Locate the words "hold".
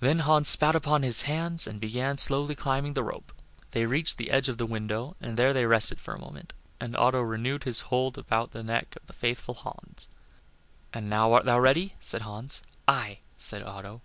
7.92-8.16